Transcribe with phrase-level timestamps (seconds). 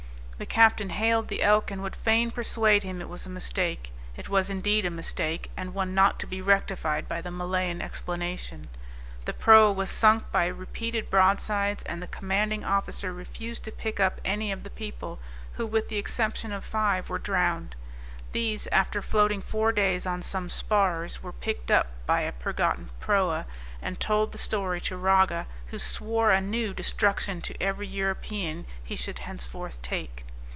[0.41, 3.93] The captain hailed the Elk, and would fain persuade him it was a mistake.
[4.17, 8.67] It was indeed a mistake, and one not to be rectified by the Malayan explanation.
[9.25, 14.19] The proa was sunk by repeated broadsides, and the commanding officer refused to pick up
[14.25, 15.19] any of the people,
[15.57, 17.75] who, with the exception of five were drowned;
[18.31, 23.45] these, after floating four days on some spars, were picked up by a Pergottan proa,
[23.79, 29.19] and told the story to Raga, who swore anew destruction to every European he should
[29.19, 30.25] henceforth take.